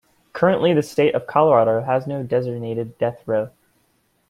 Currently, 0.33 0.73
the 0.73 0.81
state 0.81 1.13
of 1.13 1.27
Colorado 1.27 1.81
has 1.81 2.07
no 2.07 2.23
designated 2.23 2.97
death 2.97 3.21
row. 3.27 3.51